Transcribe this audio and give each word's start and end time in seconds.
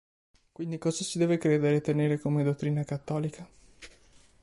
Quindi 0.51 0.79
cosa 0.79 1.03
si 1.03 1.19
deve 1.19 1.37
credere 1.37 1.75
e 1.75 1.81
tenere 1.81 2.17
come 2.19 2.43
dottrina 2.43 2.83
cattolica? 2.83 3.47